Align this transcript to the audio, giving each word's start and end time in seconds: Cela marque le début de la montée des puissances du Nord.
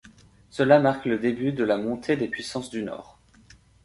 Cela 0.49 0.79
marque 0.79 1.05
le 1.05 1.19
début 1.19 1.51
de 1.53 1.63
la 1.63 1.77
montée 1.77 2.15
des 2.17 2.27
puissances 2.27 2.71
du 2.71 2.81
Nord. 2.81 3.19